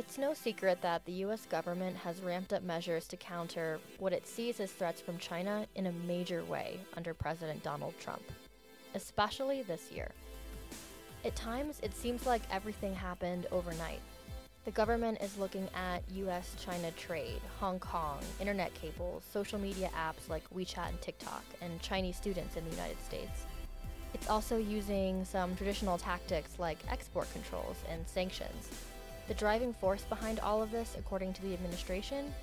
[0.00, 4.26] It's no secret that the US government has ramped up measures to counter what it
[4.26, 8.22] sees as threats from China in a major way under President Donald Trump,
[8.94, 10.10] especially this year.
[11.22, 14.00] At times, it seems like everything happened overnight.
[14.64, 20.30] The government is looking at US China trade, Hong Kong, internet cables, social media apps
[20.30, 23.44] like WeChat and TikTok, and Chinese students in the United States.
[24.14, 28.70] It's also using some traditional tactics like export controls and sanctions.
[29.30, 32.34] The driving force behind all of this, according to the administration,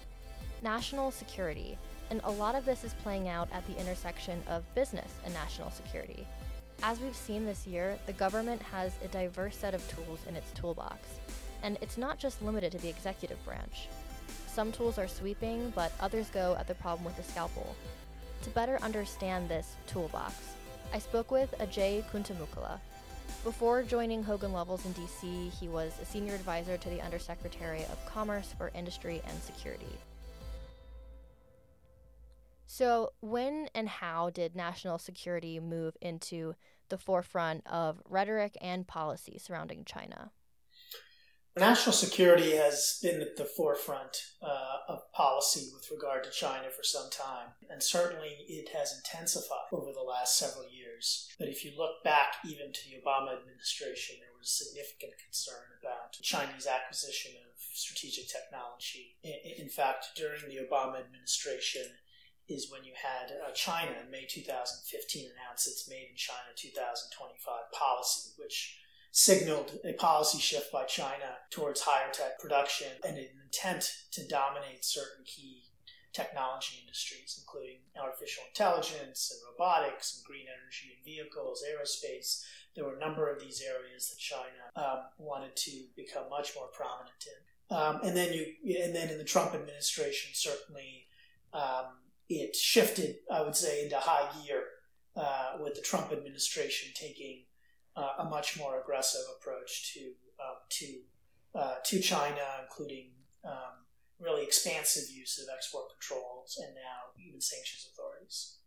[0.62, 1.78] national security.
[2.10, 5.70] And a lot of this is playing out at the intersection of business and national
[5.72, 6.26] security.
[6.82, 10.50] As we've seen this year, the government has a diverse set of tools in its
[10.54, 11.00] toolbox.
[11.62, 13.90] And it's not just limited to the executive branch.
[14.48, 17.76] Some tools are sweeping, but others go at the problem with the scalpel.
[18.44, 20.36] To better understand this toolbox,
[20.94, 22.80] I spoke with Ajay Kuntamukkala.
[23.44, 28.06] Before joining Hogan Lovells in DC, he was a senior advisor to the Undersecretary of
[28.06, 29.86] Commerce for Industry and Security.
[32.66, 36.56] So, when and how did national security move into
[36.90, 40.32] the forefront of rhetoric and policy surrounding China?
[41.58, 46.84] National security has been at the forefront uh, of policy with regard to China for
[46.84, 50.87] some time, and certainly it has intensified over the last several years.
[51.40, 56.14] But if you look back even to the Obama administration, there was significant concern about
[56.22, 59.18] Chinese acquisition of strategic technology.
[59.24, 61.84] In, fact, during the Obama administration,
[62.48, 67.72] is when you had uh, China in May 2015 announce its Made in China 2025
[67.74, 68.80] policy, which
[69.12, 74.86] signaled a policy shift by China towards higher tech production and an intent to dominate
[74.86, 75.64] certain key
[76.14, 82.44] technology industries, including artificial intelligence and robotics and green energy and vehicles, aerospace.
[82.76, 86.68] There were a number of these areas that China um, wanted to become much more
[86.68, 87.76] prominent in.
[87.76, 88.46] Um, and then you,
[88.84, 91.08] and then in the Trump administration, certainly
[91.54, 91.98] um,
[92.30, 94.64] it shifted, I would say, into high gear
[95.16, 97.44] uh, with the Trump administration taking
[97.96, 100.00] uh, a much more aggressive approach to
[100.40, 101.00] um, to
[101.56, 103.10] uh, to China, including
[103.44, 103.87] um,
[104.20, 108.58] really expansive use of export controls and now even sanctions authorities.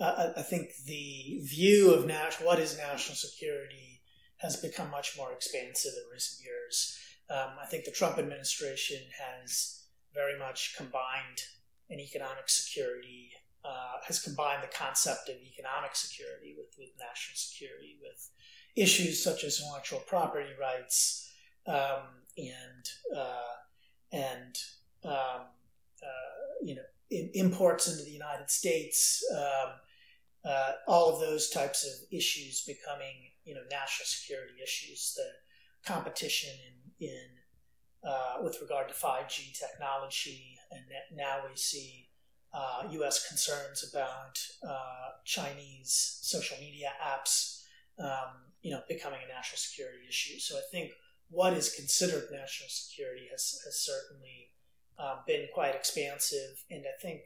[0.00, 2.10] Uh, I think the view of
[2.44, 4.02] what is national security
[4.38, 6.98] has become much more expansive in recent years.
[7.30, 11.38] Um, I think the Trump administration has very much combined
[11.90, 13.30] an economic security
[13.64, 18.30] uh, has combined the concept of economic security with, with national security, with
[18.74, 21.30] issues such as intellectual property rights
[21.68, 23.54] um, and uh,
[24.12, 24.56] and
[25.04, 25.46] um,
[26.02, 29.24] uh, you know in, imports into the United States.
[29.34, 29.72] Um,
[30.44, 35.14] uh, all of those types of issues becoming you know national security issues.
[35.16, 36.50] The competition
[37.00, 37.28] in in
[38.04, 40.82] uh, with regard to 5G technology, and
[41.14, 42.08] now we see
[42.52, 43.26] uh, U.S.
[43.28, 47.62] concerns about uh, Chinese social media apps,
[47.98, 50.38] um, you know, becoming a national security issue.
[50.38, 50.90] So I think
[51.32, 54.50] what is considered national security has, has certainly
[54.98, 57.22] uh, been quite expansive, and I think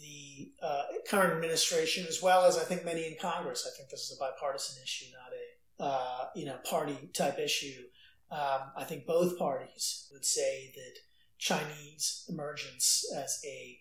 [0.00, 4.10] the uh, current administration, as well as I think many in Congress, I think this
[4.10, 5.44] is a bipartisan issue, not a
[5.82, 7.82] uh, you know party type issue.
[8.30, 10.94] Um, I think both parties would say that
[11.38, 13.78] Chinese emergence as a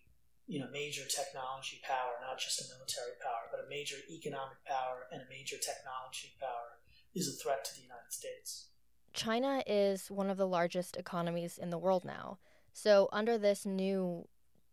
[0.47, 5.06] you know major technology power, not just a military power, but a major economic power
[5.12, 6.81] and a major technology power
[7.13, 8.73] is a threat to the United States.
[9.13, 12.40] China is one of the largest economies in the world now.
[12.74, 14.28] So, under this new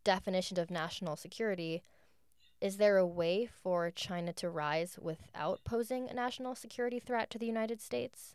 [0.04, 1.82] definition of national security,
[2.60, 7.38] is there a way for China to rise without posing a national security threat to
[7.38, 8.34] the United States?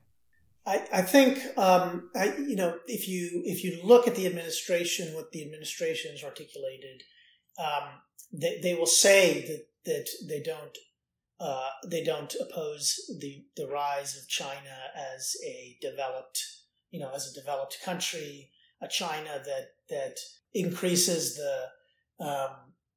[0.67, 5.13] I, I think um, I, you know if you if you look at the administration,
[5.13, 7.03] what the administration has articulated
[7.59, 7.89] um,
[8.31, 10.77] they, they will say that, that they don't
[11.39, 14.75] uh, they don't oppose the, the rise of China
[15.15, 16.41] as a developed
[16.91, 18.49] you know as a developed country,
[18.81, 20.17] a China that that
[20.53, 22.49] increases the um,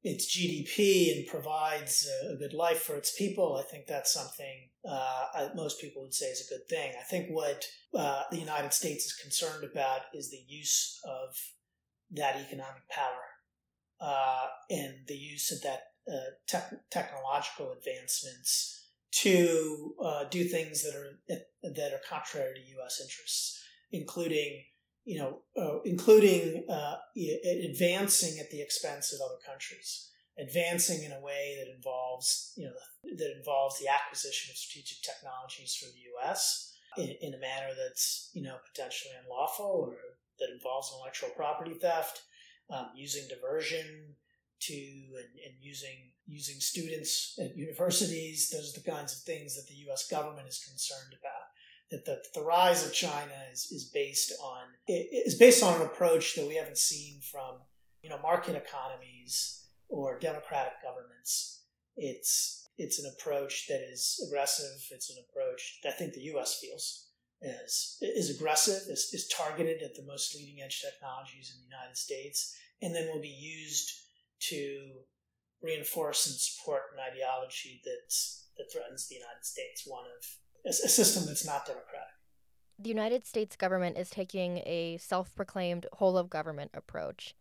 [0.04, 3.56] its GDP and provides a, good life for its people.
[3.56, 6.92] I think that's something uh, most people would say is a good thing.
[6.98, 7.64] I think what
[7.94, 11.34] uh, the United States is concerned about is the use of
[12.12, 13.26] that economic power
[14.00, 20.94] uh, and the use of that uh, te- technological advancements to uh, do things that
[20.94, 21.18] are
[21.62, 23.00] that are contrary to U.S.
[23.00, 23.62] interests,
[23.92, 24.64] including
[25.04, 26.96] you know uh, including uh,
[27.64, 32.72] advancing at the expense of other countries, advancing in a way that involves you know
[33.16, 36.72] that involves the acquisition of strategic technologies for the U.S.
[36.96, 39.96] in, in a manner that's you know potentially unlawful or
[40.38, 42.22] that involves intellectual property theft,
[42.70, 44.14] um, using diversion
[44.60, 48.50] to and, and, using using students at universities.
[48.50, 50.08] Those are the kinds of things that the U.S.
[50.08, 51.46] government is concerned about.
[51.90, 56.34] That the, the rise of China is, is based on is based on an approach
[56.34, 57.56] that we haven't seen from
[58.02, 61.64] you know market economies or democratic governments.
[61.96, 64.86] It's it's an approach that is aggressive.
[64.90, 66.60] It's an approach that I think the U.S.
[66.60, 67.08] feels
[67.40, 71.96] is is aggressive, is, is targeted at the most leading edge technologies in the United
[71.96, 73.90] States, and then will be used
[74.40, 74.90] to
[75.62, 80.24] reinforce and support an ideology that's, that threatens the United States, one of
[80.64, 82.14] a, a system that's not democratic.
[82.78, 87.34] The United States government is taking a self proclaimed whole of government approach.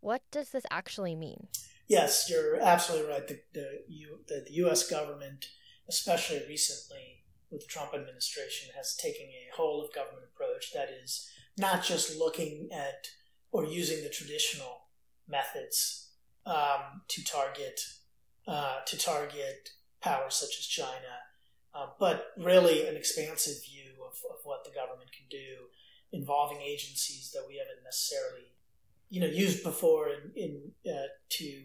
[0.00, 1.48] What does this actually mean?
[1.88, 3.26] Yes, you're absolutely right.
[3.26, 4.88] The, the, U, the, the U.S.
[4.88, 5.46] government,
[5.88, 11.28] especially recently with the Trump administration, has taken a whole of government approach that is
[11.56, 13.08] not just looking at
[13.50, 14.82] or using the traditional
[15.26, 16.07] methods
[16.48, 17.80] um, to target
[18.46, 21.20] uh, to target powers such as China,
[21.74, 25.68] uh, but really an expansive view of, of what the government can do,
[26.12, 28.48] involving agencies that we haven't necessarily
[29.10, 31.62] you know used before in, in uh, to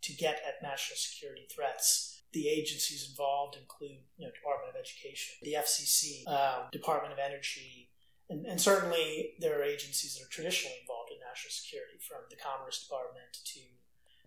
[0.00, 2.08] to get at national security threats.
[2.32, 7.90] The agencies involved include you know Department of Education, the FCC, um, Department of Energy,
[8.30, 12.40] and, and certainly there are agencies that are traditionally involved in national security, from the
[12.40, 13.60] Commerce Department to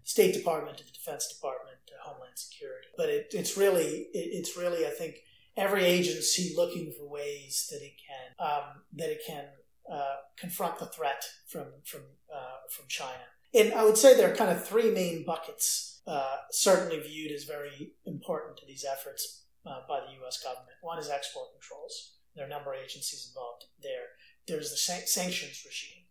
[0.05, 2.87] State Department to the Defense Department to Homeland Security.
[2.95, 5.17] But it, it's really it, it's really I think
[5.57, 9.45] every agency looking for ways that it can um, that it can
[9.91, 12.01] uh, confront the threat from from
[12.33, 13.25] uh, from China.
[13.53, 17.45] And I would say there are kind of three main buckets, uh, certainly viewed as
[17.45, 20.43] very important to these efforts uh, by the U.S.
[20.43, 20.75] government.
[20.81, 22.15] One is export controls.
[22.35, 24.11] There are a number of agencies involved there.
[24.45, 26.03] There's the san- sanctions regime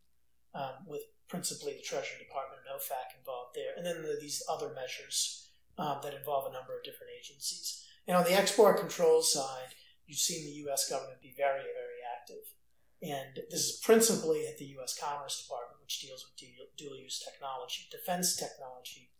[0.55, 4.73] um, with principally the Treasury Department and OFAC involved there, and then there these other
[4.75, 5.49] measures
[5.79, 7.85] um, that involve a number of different agencies.
[8.07, 9.75] And on the export control side,
[10.07, 10.89] you've seen the U.S.
[10.89, 12.45] government be very, very active.
[13.03, 14.97] And this is principally at the U.S.
[14.97, 16.41] Commerce Department, which deals with
[16.77, 17.89] dual use technology.
[17.91, 19.11] Defense technology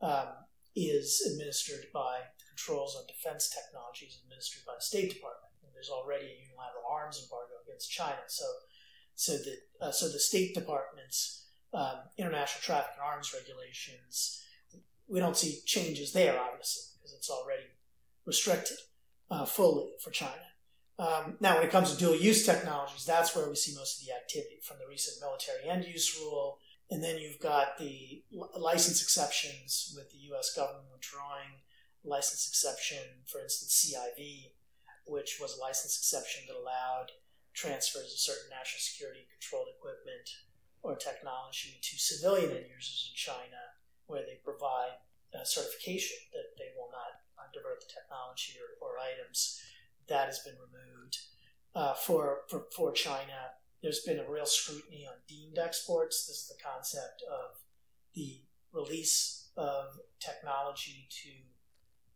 [0.00, 0.44] um,
[0.76, 5.52] is administered by the controls on defense technologies administered by the State Department.
[5.64, 8.20] And there's already a unilateral arms embargo against China.
[8.28, 8.44] So,
[9.14, 14.42] so the uh, so the State Department's um, international traffic and arms regulations,
[15.08, 17.64] we don't see changes there, obviously, because it's already
[18.24, 18.76] restricted
[19.30, 20.52] uh, fully for China.
[20.98, 24.06] Um, now, when it comes to dual use technologies, that's where we see most of
[24.06, 26.58] the activity from the recent military end use rule.
[26.90, 28.22] And then you've got the
[28.56, 31.62] license exceptions with the US government withdrawing
[32.04, 34.50] license exception, for instance, CIV,
[35.06, 37.12] which was a license exception that allowed
[37.54, 40.26] transfers of certain national security controlled equipment
[40.82, 43.60] or technology to civilian end users in China,
[44.06, 44.98] where they provide
[45.32, 47.22] uh, certification that they will not
[47.52, 49.60] divert the technology or, or, items.
[50.08, 51.18] That has been removed.
[51.74, 56.26] Uh, for, for, for China, there's been a real scrutiny on deemed exports.
[56.26, 57.60] This is the concept of
[58.14, 61.30] the release of technology to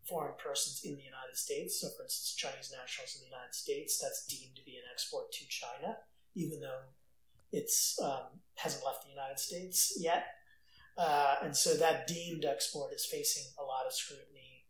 [0.08, 1.80] foreign persons in the United States.
[1.80, 5.32] So, for instance, Chinese nationals in the United States, that's deemed to be an export
[5.32, 5.98] to China,
[6.34, 6.92] even though
[7.52, 10.26] it's um, hasn't left the United States yet,
[10.98, 14.64] uh, and so that deemed export is facing a lot of scrutiny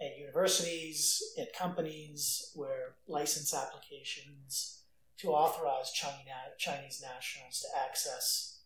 [0.00, 4.82] at universities, at companies, where license applications
[5.18, 8.60] to authorize Chinese nationals to access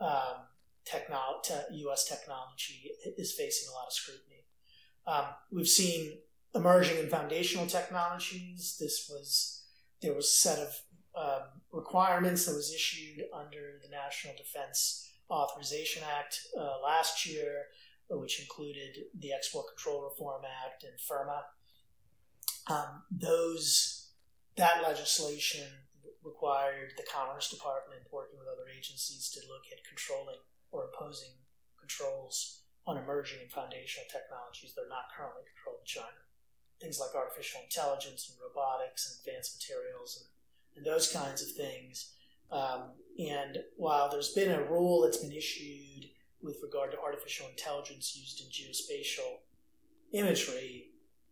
[0.00, 0.46] um,
[1.72, 2.08] U.S.
[2.08, 4.31] technology is facing a lot of scrutiny.
[5.06, 6.18] Um, we've seen
[6.54, 8.76] emerging and foundational technologies.
[8.78, 9.62] This was
[10.00, 10.80] there was a set of
[11.14, 11.42] um,
[11.72, 17.66] requirements that was issued under the National Defense Authorization Act uh, last year,
[18.10, 21.42] which included the Export Control Reform Act and FIRRMA.
[22.68, 24.10] Um, those
[24.56, 25.66] that legislation
[26.22, 30.38] required the Commerce Department working with other agencies to look at controlling
[30.70, 31.34] or imposing
[31.78, 36.22] controls on emerging and foundational technologies that are not currently controlled in China.
[36.80, 40.26] Things like artificial intelligence and robotics and advanced materials and
[40.76, 42.12] and those kinds of things.
[42.50, 46.06] Um, and while there's been a rule that's been issued
[46.42, 49.40] with regard to artificial intelligence used in geospatial
[50.12, 50.90] imagery,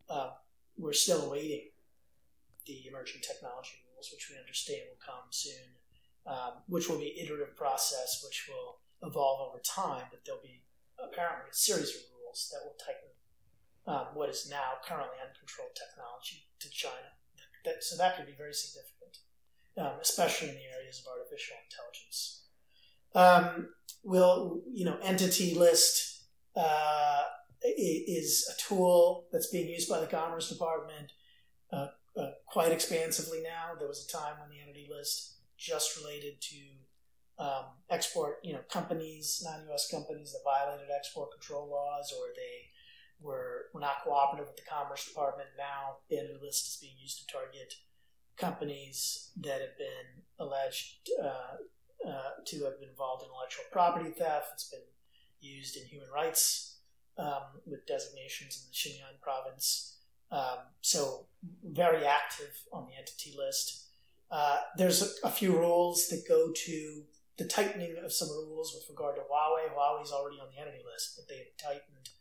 [0.08, 0.30] uh,
[0.76, 1.68] we're still awaiting
[2.66, 5.74] the emerging technology rules, which we understand will come soon,
[6.26, 10.62] um, which will be iterative process, which will evolve over time, but there'll be
[11.02, 13.10] apparently a series of rules that will tighten
[13.86, 17.16] um, what is now currently uncontrolled technology to China
[17.64, 19.18] That, so that could be very significant,
[19.76, 22.46] um, especially in the areas of artificial intelligence.
[23.14, 26.24] Um, will you know entity list
[26.56, 27.22] uh,
[27.62, 31.12] is a tool that's being used by the Commerce Department
[31.72, 33.72] uh, uh, quite expansively now.
[33.78, 36.56] There was a time when the entity list just related to
[37.40, 39.90] um, export, you know, companies, non-U.S.
[39.90, 42.68] companies that violated export control laws or they
[43.20, 45.48] were, not cooperative with the Commerce Department.
[45.56, 47.74] Now the list is being used to target
[48.36, 51.56] companies that have been alleged uh,
[52.06, 54.50] uh, to have been involved in intellectual property theft.
[54.54, 54.80] It's been
[55.40, 56.76] used in human rights
[57.16, 59.96] um, with designations in the Xinjiang province.
[60.30, 61.26] Um, so
[61.64, 63.86] very active on the entity list.
[64.30, 67.02] Uh, there's a, a, few rules that go to
[67.40, 69.72] the tightening of some rules with regard to Huawei.
[69.72, 72.12] Huawei's already on the entity list, but they've tightened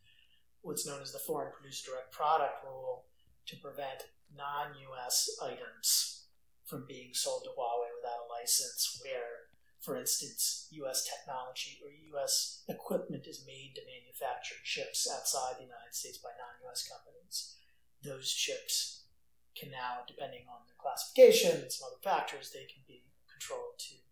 [0.63, 3.03] what's known as the foreign produced direct product rule
[3.51, 5.27] to prevent non-U.S.
[5.43, 6.23] items
[6.63, 9.51] from being sold to Huawei without a license where
[9.83, 11.07] for instance, U.S.
[11.07, 12.63] technology or U.S.
[12.67, 16.83] equipment is made to manufacture chips outside the United States by non-U.S.
[16.83, 17.55] companies.
[18.03, 19.07] Those chips
[19.55, 24.03] can now, depending on their classification and some other factors, they can be controlled to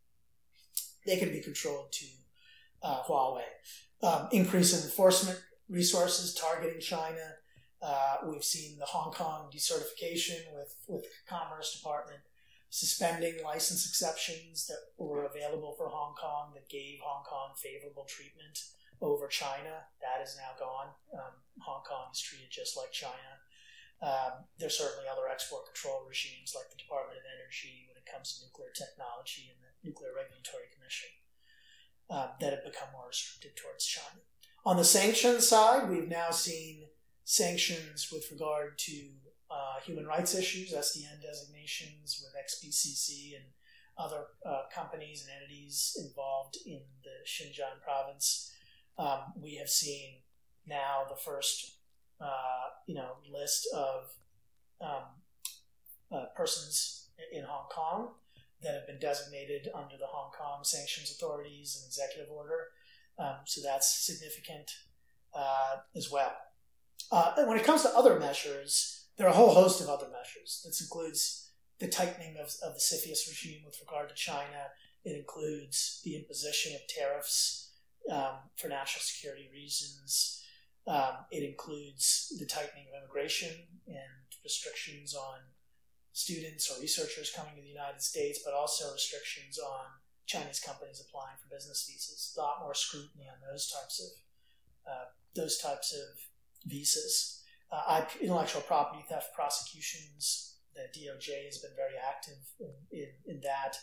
[1.08, 2.06] they can be controlled to
[2.84, 3.42] uh, Huawei.
[4.04, 7.34] Um, increase in enforcement resources targeting China.
[7.82, 12.22] Uh, we've seen the Hong Kong decertification with with the Commerce Department
[12.70, 18.60] suspending license exceptions that were available for Hong Kong that gave Hong Kong favorable treatment
[19.02, 19.88] over China.
[20.04, 20.92] That is now gone.
[21.14, 21.34] Um,
[21.64, 23.40] Hong Kong is treated just like China.
[23.98, 28.38] Um, there's certainly other export control regimes like the Department of Energy when it comes
[28.38, 31.10] to nuclear technology and Nuclear Regulatory Commission
[32.10, 34.22] um, that have become more restrictive towards China.
[34.66, 36.88] On the sanctions side, we've now seen
[37.24, 39.10] sanctions with regard to
[39.50, 43.46] uh, human rights issues, SDN designations with XPCC and
[43.98, 48.52] other uh, companies and entities involved in the Xinjiang province.
[48.98, 50.18] Um, we have seen
[50.66, 51.78] now the first,
[52.22, 54.12] uh, you know, list of
[54.82, 55.04] um,
[56.12, 58.10] uh, persons in Hong Kong
[58.62, 62.70] that have been designated under the Hong Kong sanctions authorities and executive order.
[63.20, 64.72] Um, so that's significant
[65.34, 66.34] uh, as well.
[67.12, 70.64] Uh, when it comes to other measures, there are a whole host of other measures.
[70.66, 74.72] This includes the tightening of, of the CFIUS regime with regard to China.
[75.06, 77.72] It includes the imposition of tariffs
[78.12, 80.44] um, for national security reasons.
[80.88, 83.54] Um, it includes the tightening of immigration
[83.88, 85.40] and restrictions on
[86.18, 89.86] students or researchers coming to the United States, but also restrictions on
[90.26, 92.34] Chinese companies applying for business visas.
[92.36, 94.12] A lot more scrutiny on those types of
[94.90, 95.06] uh,
[95.36, 96.18] those types of
[96.66, 97.38] visas
[97.72, 100.56] uh, intellectual property theft prosecutions.
[100.74, 103.76] The DOJ has been very active in, in, in, that.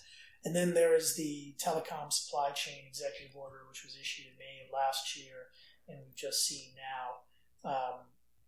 [0.45, 4.65] And then there is the telecom supply chain executive order, which was issued in May
[4.65, 5.51] of last year,
[5.89, 8.01] and we've just seen now um,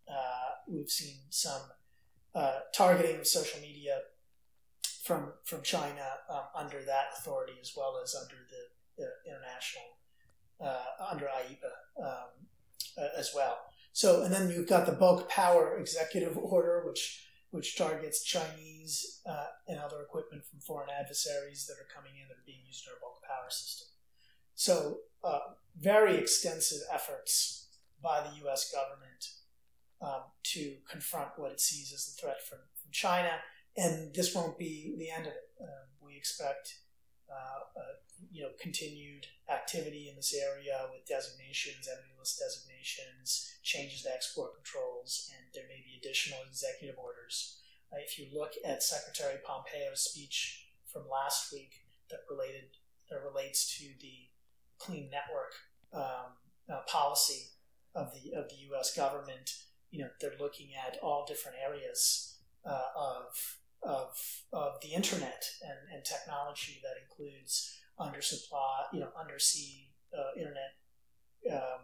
[0.07, 1.61] uh, we've seen some
[2.35, 3.99] uh, targeting of social media
[5.03, 9.97] from from China um, under that authority, as well as under the, the international
[10.59, 13.57] uh, under IEEPA um, as well.
[13.93, 19.47] So, and then you've got the bulk power executive order, which which targets Chinese uh,
[19.67, 22.91] and other equipment from foreign adversaries that are coming in that are being used in
[22.93, 23.87] our bulk power system.
[24.53, 25.39] So, uh,
[25.79, 27.69] very extensive efforts
[28.03, 28.71] by the U.S.
[28.71, 29.29] government
[30.01, 33.31] um, to confront what it sees as the threat from, from China,
[33.75, 35.49] and this won't be the end of it.
[35.61, 36.79] Um, we expect
[37.29, 37.97] uh, uh,
[38.31, 44.55] you know continued activity in this area with designations, entity list designations, changes to export
[44.55, 47.57] controls, and there may be additional executive orders.
[47.91, 52.75] Uh, if you look at Secretary Pompeo's speech from last week that related
[53.09, 54.27] that relates to the
[54.79, 55.53] clean network
[55.93, 56.35] um,
[56.71, 57.51] uh, policy
[57.95, 58.95] of the of the U.S.
[58.95, 59.51] government,
[59.91, 64.17] you know they're looking at all different areas uh, of of
[64.53, 70.75] of the internet and, and technology that includes undersupply, you know, undersea uh, internet
[71.51, 71.81] um,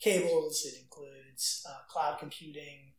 [0.00, 0.64] cables.
[0.64, 2.92] It includes uh, cloud computing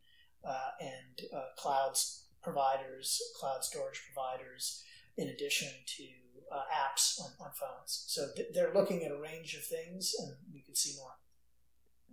[0.44, 4.82] uh, and uh, clouds providers, cloud storage providers,
[5.16, 6.04] in addition to
[6.52, 8.04] uh, apps on, on, phones.
[8.08, 11.12] So th- they're looking at a range of things, and we could see more.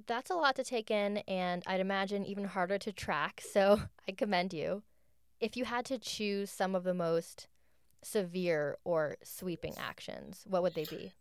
[0.06, 3.42] That's a lot to take in, and I'd imagine even harder to track.
[3.52, 4.84] So I commend you.
[5.40, 7.48] If you had to choose some of the most
[8.04, 11.14] severe or sweeping actions, what would they be?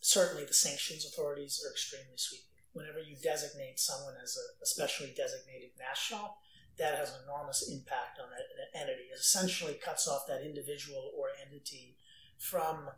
[0.00, 2.46] Certainly, the sanctions authorities are extremely sweeping.
[2.72, 6.36] Whenever you designate someone as a, especially designated national,
[6.78, 9.10] that has an enormous impact on that entity.
[9.12, 11.96] It essentially cuts off that individual or entity
[12.38, 12.88] from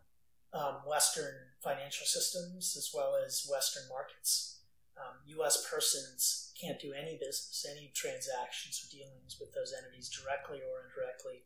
[0.53, 4.61] um, Western financial systems as well as Western markets.
[4.97, 5.67] Um, U.S.
[5.69, 11.45] persons can't do any business, any transactions or dealings with those entities directly or indirectly.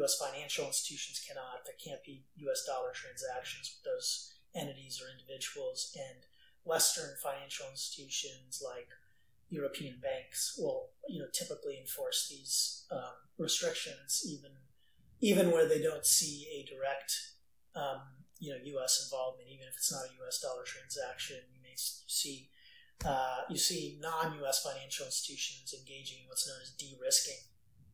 [0.00, 0.16] U.S.
[0.16, 1.64] financial institutions cannot.
[1.64, 2.64] There can't be U.S.
[2.64, 5.92] dollar transactions with those entities or individuals.
[5.96, 6.24] And
[6.64, 8.88] Western financial institutions like
[9.50, 14.52] European banks will, you know, typically enforce these um, restrictions, even
[15.20, 17.14] even where they don't see a direct,
[17.76, 18.00] um,
[18.40, 19.06] you know, U.S.
[19.06, 19.48] involvement.
[19.48, 20.40] Even if it's not a U.S.
[20.40, 22.48] dollar transaction, you may see
[23.04, 24.62] uh, you see non-U.S.
[24.62, 27.42] financial institutions engaging in what's known as de-risking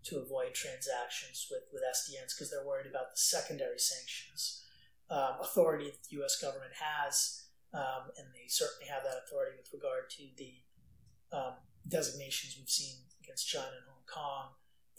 [0.04, 4.64] to avoid transactions with, with SDNs because they're worried about the secondary sanctions
[5.10, 6.36] um, authority that the U.S.
[6.36, 10.60] government has, um, and they certainly have that authority with regard to the
[11.32, 11.56] um,
[11.88, 14.44] designations we've seen against China and Hong Kong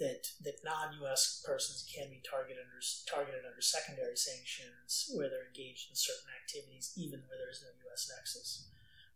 [0.01, 1.43] that that non-U.S.
[1.45, 6.95] persons can be targeted under targeted under secondary sanctions where they're engaged in certain activities,
[6.95, 8.09] even where there is no U.S.
[8.09, 8.65] nexus,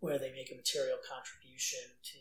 [0.04, 2.20] where they make a material contribution to,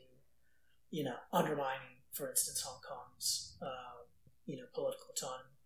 [0.91, 4.07] you know, undermining, for instance, Hong Kong's, uh,
[4.47, 5.59] you know, political autonomy.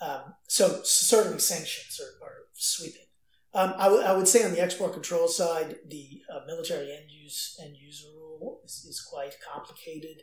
[0.00, 3.08] Um, so certainly sanctions are, are sweeping.
[3.52, 7.10] Um, I, w- I would say on the export control side, the uh, military end
[7.10, 10.22] use end user rule is, is quite complicated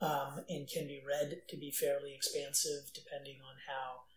[0.00, 4.07] um, and can be read to be fairly expansive, depending on how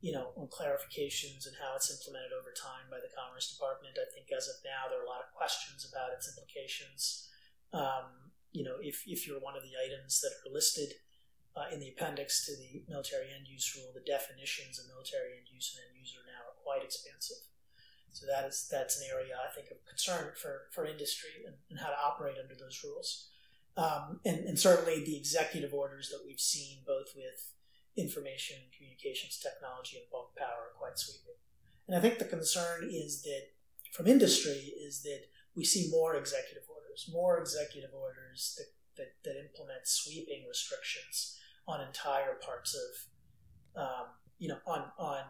[0.00, 3.96] you know on clarifications and how it's implemented over time by the Commerce Department.
[3.96, 7.28] I think as of now, there are a lot of questions about its implications.
[7.72, 11.00] Um, you know, if if you're one of the items that are listed
[11.56, 15.48] uh, in the appendix to the military end use rule, the definitions of military end
[15.48, 17.40] use and end user now are quite expansive.
[18.16, 21.78] So that is that's an area I think of concern for, for industry and, and
[21.78, 23.28] how to operate under those rules.
[23.76, 27.52] Um, and, and, certainly the executive orders that we've seen both with
[27.96, 31.38] information and communications technology and bulk power are quite sweeping.
[31.88, 33.52] And I think the concern is that
[33.92, 39.40] from industry is that we see more executive orders, more executive orders that, that, that
[39.40, 44.06] implement sweeping restrictions on entire parts of, um,
[44.38, 45.22] you know, on, on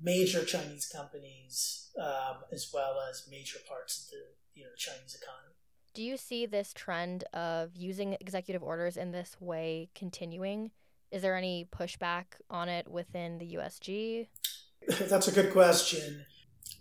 [0.00, 4.24] major Chinese companies um, as well as major parts of the
[4.54, 5.54] you know Chinese economy.
[5.94, 10.72] Do you see this trend of using executive orders in this way continuing?
[11.14, 14.26] Is there any pushback on it within the USG?
[15.08, 16.26] That's a good question.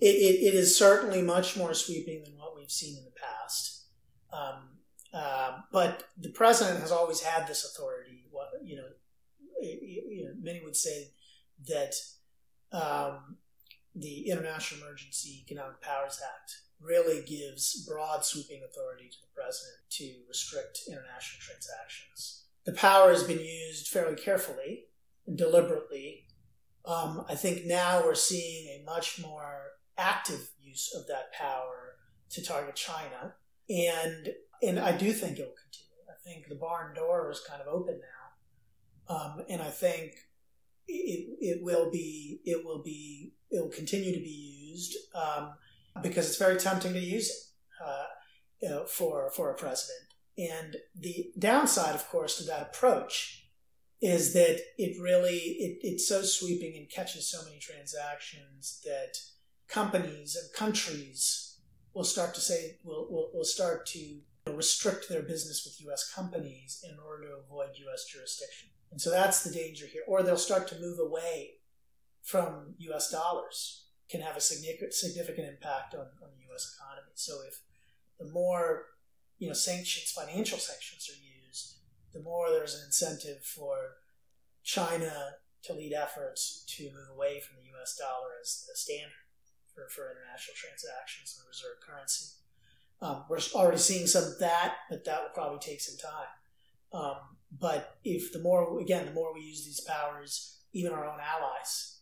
[0.02, 3.86] It, it, it is certainly much more sweeping than what we've seen in the past.
[4.34, 4.70] Um,
[5.14, 8.24] uh, but the president has always had this authority.
[8.64, 8.88] You know,
[9.62, 11.12] you know, many would say
[11.68, 11.94] that
[12.72, 13.38] um,
[13.94, 20.26] the International Emergency Economic Powers Act really gives broad sweeping authority to the president to
[20.28, 22.43] restrict international transactions.
[22.66, 24.86] The power has been used fairly carefully
[25.28, 26.28] and deliberately.
[26.86, 31.96] Um, I think now we're seeing a much more active use of that power
[32.32, 33.36] to target China,
[33.70, 34.30] and
[34.62, 36.04] and I do think it will continue.
[36.10, 38.00] I think the barn door is kind of open
[39.08, 40.14] now, um, and I think
[40.88, 45.54] it, it will be it will be it will continue to be used um,
[46.02, 47.54] because it's very tempting to use it
[47.86, 48.06] uh,
[48.62, 50.13] you know, for for a president.
[50.38, 53.48] And the downside, of course, to that approach
[54.02, 59.18] is that it really it, it's so sweeping and catches so many transactions that
[59.70, 61.60] companies and countries
[61.94, 64.20] will start to say will will, will start to
[64.52, 66.12] restrict their business with U.S.
[66.14, 68.06] companies in order to avoid U.S.
[68.06, 68.70] jurisdiction.
[68.92, 70.04] And so that's the danger here.
[70.08, 71.52] Or they'll start to move away
[72.22, 77.12] from US dollars, can have a significant, significant impact on, on the US economy.
[77.16, 77.62] So if
[78.20, 78.86] the more
[79.44, 81.76] you know sanctions, financial sanctions are used,
[82.14, 84.00] the more there's an incentive for
[84.64, 89.28] China to lead efforts to move away from the US dollar as the standard
[89.76, 92.40] for, for international transactions and reserve currency.
[93.02, 96.32] Um, we're already seeing some of that, but that will probably take some time.
[96.94, 97.18] Um,
[97.52, 102.00] but if the more, again, the more we use these powers, even our own allies,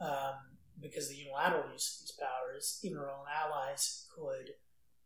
[0.00, 4.54] um, because the unilateral use of these powers, even our own allies could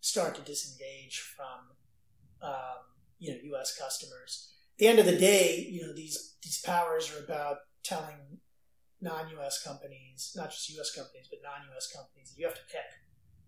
[0.03, 1.71] start to disengage from,
[2.43, 2.83] um,
[3.19, 3.79] you know, U.S.
[3.79, 4.53] customers.
[4.75, 8.41] At the end of the day, you know, these these powers are about telling
[9.01, 9.63] non-U.S.
[9.65, 10.95] companies, not just U.S.
[10.95, 11.91] companies, but non-U.S.
[11.95, 12.85] companies, you have to pick.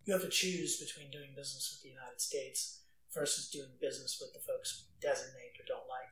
[0.06, 4.32] You have to choose between doing business with the United States versus doing business with
[4.32, 6.10] the folks designate or don't like.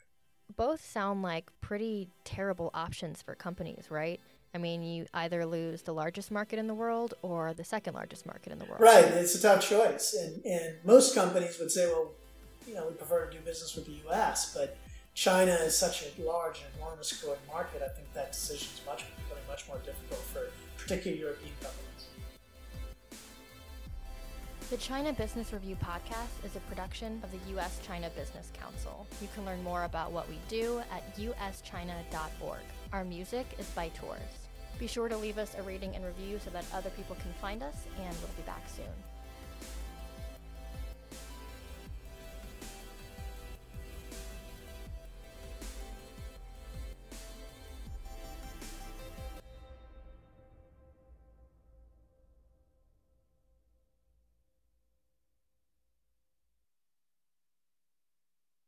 [0.56, 4.20] Both sound like pretty terrible options for companies, right?
[4.54, 8.26] I mean, you either lose the largest market in the world or the second largest
[8.26, 8.80] market in the world.
[8.80, 9.04] Right.
[9.04, 10.14] It's a tough choice.
[10.14, 12.12] And, and most companies would say, well,
[12.66, 14.76] you know, we prefer to do business with the U.S., but
[15.14, 19.04] China is such a large and enormous growing market, I think that decision is much
[19.16, 21.82] becoming much more difficult for particularly European companies.
[24.70, 27.78] The China Business Review podcast is a production of the U.S.
[27.86, 29.06] China Business Council.
[29.20, 32.60] You can learn more about what we do at uschina.org.
[32.92, 34.20] Our music is by Tours.
[34.78, 37.62] Be sure to leave us a rating and review so that other people can find
[37.62, 39.11] us, and we'll be back soon.